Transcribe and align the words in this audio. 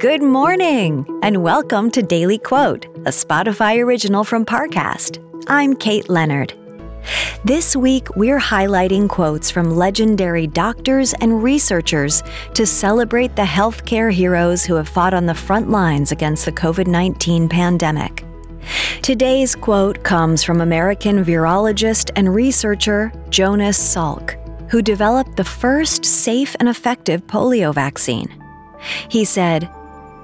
Good 0.00 0.20
morning, 0.20 1.06
and 1.22 1.44
welcome 1.44 1.92
to 1.92 2.02
Daily 2.02 2.38
Quote, 2.38 2.86
a 3.06 3.10
Spotify 3.10 3.82
original 3.82 4.24
from 4.24 4.44
Parcast. 4.44 5.22
I'm 5.46 5.76
Kate 5.76 6.08
Leonard. 6.10 6.52
This 7.44 7.76
week, 7.76 8.14
we're 8.16 8.40
highlighting 8.40 9.08
quotes 9.08 9.48
from 9.48 9.76
legendary 9.76 10.48
doctors 10.48 11.14
and 11.20 11.40
researchers 11.40 12.24
to 12.54 12.66
celebrate 12.66 13.36
the 13.36 13.42
healthcare 13.42 14.12
heroes 14.12 14.64
who 14.64 14.74
have 14.74 14.88
fought 14.88 15.14
on 15.14 15.24
the 15.24 15.34
front 15.34 15.70
lines 15.70 16.10
against 16.10 16.44
the 16.44 16.52
COVID 16.52 16.88
19 16.88 17.48
pandemic. 17.48 18.24
Today's 19.02 19.54
quote 19.54 20.02
comes 20.02 20.42
from 20.42 20.60
American 20.60 21.24
virologist 21.24 22.10
and 22.16 22.34
researcher 22.34 23.12
Jonas 23.30 23.78
Salk, 23.78 24.34
who 24.68 24.82
developed 24.82 25.36
the 25.36 25.44
first 25.44 26.04
safe 26.04 26.56
and 26.58 26.68
effective 26.68 27.24
polio 27.28 27.72
vaccine. 27.72 28.42
He 29.08 29.24
said, 29.24 29.70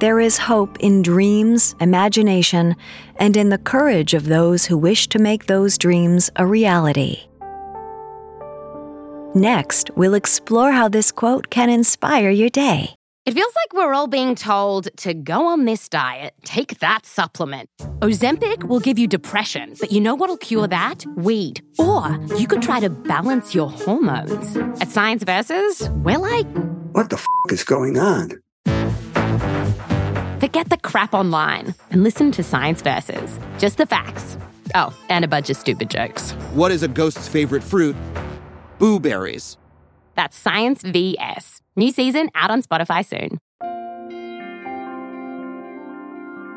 There 0.00 0.18
is 0.18 0.38
hope 0.38 0.78
in 0.80 1.02
dreams, 1.02 1.74
imagination, 1.78 2.74
and 3.16 3.36
in 3.36 3.50
the 3.50 3.58
courage 3.58 4.14
of 4.14 4.24
those 4.24 4.64
who 4.64 4.78
wish 4.78 5.08
to 5.08 5.18
make 5.18 5.44
those 5.44 5.76
dreams 5.76 6.30
a 6.36 6.46
reality. 6.46 7.28
Next, 9.34 9.90
we'll 9.96 10.14
explore 10.14 10.72
how 10.72 10.88
this 10.88 11.12
quote 11.12 11.50
can 11.50 11.68
inspire 11.68 12.30
your 12.30 12.48
day. 12.48 12.94
It 13.26 13.34
feels 13.34 13.52
like 13.54 13.74
we're 13.74 13.92
all 13.92 14.06
being 14.06 14.34
told 14.34 14.88
to 14.96 15.12
go 15.12 15.46
on 15.46 15.66
this 15.66 15.86
diet, 15.86 16.32
take 16.44 16.78
that 16.78 17.04
supplement. 17.04 17.68
Ozempic 17.98 18.64
will 18.64 18.80
give 18.80 18.98
you 18.98 19.06
depression, 19.06 19.74
but 19.78 19.92
you 19.92 20.00
know 20.00 20.14
what'll 20.14 20.38
cure 20.38 20.66
that? 20.66 21.04
Weed. 21.16 21.60
Or 21.78 22.18
you 22.38 22.46
could 22.46 22.62
try 22.62 22.80
to 22.80 22.88
balance 22.88 23.54
your 23.54 23.68
hormones. 23.68 24.56
At 24.80 24.88
Science 24.88 25.24
Versus, 25.24 25.90
we're 25.90 26.16
like, 26.16 26.46
what 26.92 27.10
the 27.10 27.16
f 27.16 27.26
is 27.50 27.64
going 27.64 27.98
on? 27.98 28.40
Forget 30.40 30.70
the 30.70 30.78
crap 30.78 31.12
online 31.12 31.74
and 31.90 32.02
listen 32.02 32.32
to 32.32 32.42
Science 32.42 32.80
Versus. 32.80 33.38
Just 33.58 33.76
the 33.76 33.84
facts. 33.84 34.38
Oh, 34.74 34.96
and 35.10 35.22
a 35.22 35.28
bunch 35.28 35.50
of 35.50 35.56
stupid 35.58 35.90
jokes. 35.90 36.30
What 36.54 36.72
is 36.72 36.82
a 36.82 36.88
ghost's 36.88 37.28
favorite 37.28 37.62
fruit? 37.62 37.94
Blueberries. 38.78 39.58
That's 40.16 40.38
Science 40.38 40.80
VS. 40.80 41.60
New 41.76 41.92
season 41.92 42.30
out 42.34 42.50
on 42.50 42.62
Spotify 42.62 43.04
soon. 43.04 43.38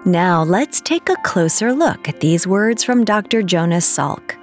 Now 0.06 0.44
let's 0.44 0.80
take 0.80 1.10
a 1.10 1.18
closer 1.18 1.74
look 1.74 2.08
at 2.08 2.22
these 2.22 2.48
words 2.48 2.86
from 2.86 3.04
Dr. 3.04 3.44
Jonas 3.44 3.86
Salk. 3.86 4.38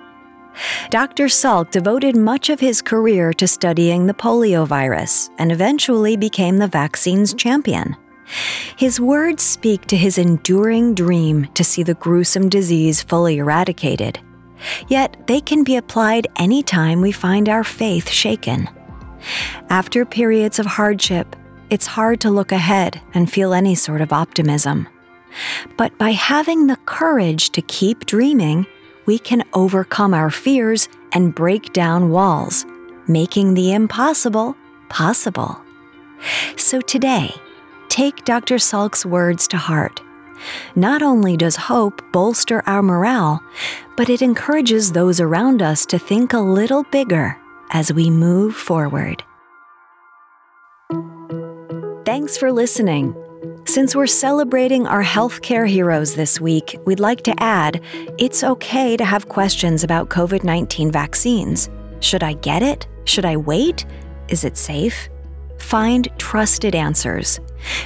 Dr. 0.90 1.26
Salk 1.26 1.70
devoted 1.70 2.14
much 2.14 2.50
of 2.50 2.60
his 2.60 2.82
career 2.82 3.32
to 3.32 3.48
studying 3.48 4.06
the 4.06 4.12
polio 4.12 4.66
virus 4.66 5.30
and 5.38 5.50
eventually 5.50 6.18
became 6.18 6.58
the 6.58 6.68
vaccine's 6.68 7.32
champion. 7.32 7.96
His 8.76 9.00
words 9.00 9.42
speak 9.42 9.86
to 9.86 9.96
his 9.96 10.18
enduring 10.18 10.94
dream 10.94 11.46
to 11.54 11.64
see 11.64 11.82
the 11.82 11.94
gruesome 11.94 12.48
disease 12.48 13.02
fully 13.02 13.38
eradicated. 13.38 14.20
Yet 14.88 15.26
they 15.26 15.40
can 15.40 15.64
be 15.64 15.76
applied 15.76 16.28
anytime 16.36 17.00
we 17.00 17.12
find 17.12 17.48
our 17.48 17.64
faith 17.64 18.08
shaken. 18.08 18.68
After 19.68 20.04
periods 20.04 20.58
of 20.58 20.66
hardship, 20.66 21.36
it's 21.70 21.86
hard 21.86 22.20
to 22.20 22.30
look 22.30 22.52
ahead 22.52 23.00
and 23.14 23.30
feel 23.30 23.52
any 23.52 23.74
sort 23.74 24.00
of 24.00 24.12
optimism. 24.12 24.88
But 25.76 25.96
by 25.98 26.10
having 26.10 26.66
the 26.66 26.76
courage 26.86 27.50
to 27.50 27.62
keep 27.62 28.06
dreaming, 28.06 28.66
we 29.06 29.18
can 29.18 29.44
overcome 29.52 30.14
our 30.14 30.30
fears 30.30 30.88
and 31.12 31.34
break 31.34 31.72
down 31.72 32.10
walls, 32.10 32.66
making 33.06 33.54
the 33.54 33.72
impossible 33.72 34.56
possible. 34.88 35.60
So 36.56 36.80
today, 36.80 37.34
take 37.90 38.24
Dr. 38.24 38.58
Salk's 38.58 39.04
words 39.04 39.46
to 39.48 39.58
heart. 39.58 40.00
Not 40.74 41.02
only 41.02 41.36
does 41.36 41.56
hope 41.56 42.00
bolster 42.12 42.62
our 42.66 42.82
morale, 42.82 43.42
but 43.96 44.08
it 44.08 44.22
encourages 44.22 44.92
those 44.92 45.20
around 45.20 45.60
us 45.60 45.84
to 45.86 45.98
think 45.98 46.32
a 46.32 46.38
little 46.38 46.84
bigger 46.84 47.36
as 47.72 47.92
we 47.92 48.08
move 48.08 48.56
forward. 48.56 49.22
Thanks 52.06 52.38
for 52.38 52.50
listening. 52.50 53.14
Since 53.66 53.94
we're 53.94 54.06
celebrating 54.06 54.86
our 54.86 55.04
healthcare 55.04 55.68
heroes 55.68 56.14
this 56.14 56.40
week, 56.40 56.76
we'd 56.86 56.98
like 56.98 57.22
to 57.24 57.42
add 57.42 57.82
it's 58.18 58.42
okay 58.42 58.96
to 58.96 59.04
have 59.04 59.28
questions 59.28 59.84
about 59.84 60.08
COVID 60.08 60.42
19 60.42 60.90
vaccines. 60.90 61.68
Should 62.00 62.22
I 62.22 62.32
get 62.34 62.62
it? 62.62 62.88
Should 63.04 63.24
I 63.26 63.36
wait? 63.36 63.84
Is 64.28 64.44
it 64.44 64.56
safe? 64.56 65.08
Find 65.60 66.08
trusted 66.18 66.74
answers. 66.74 67.38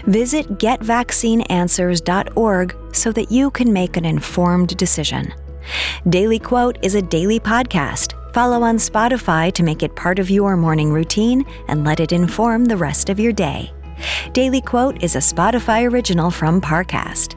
Visit 0.06 0.58
getvaccineanswers.org 0.58 2.76
so 2.94 3.12
that 3.12 3.30
you 3.30 3.50
can 3.50 3.70
make 3.72 3.96
an 3.96 4.04
informed 4.04 4.76
decision. 4.76 5.32
Daily 6.08 6.38
Quote 6.38 6.78
is 6.82 6.94
a 6.94 7.02
daily 7.02 7.40
podcast. 7.40 8.12
Follow 8.32 8.62
on 8.62 8.76
Spotify 8.76 9.52
to 9.52 9.62
make 9.62 9.82
it 9.82 9.94
part 9.94 10.18
of 10.18 10.30
your 10.30 10.56
morning 10.56 10.90
routine 10.92 11.44
and 11.68 11.84
let 11.84 12.00
it 12.00 12.12
inform 12.12 12.64
the 12.64 12.76
rest 12.76 13.08
of 13.08 13.20
your 13.20 13.32
day. 13.32 13.72
Daily 14.32 14.60
Quote 14.60 15.02
is 15.02 15.16
a 15.16 15.20
Spotify 15.20 15.90
original 15.90 16.30
from 16.30 16.60
Parcast. 16.60 17.36